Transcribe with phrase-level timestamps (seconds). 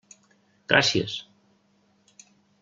[0.73, 1.19] Gràcies!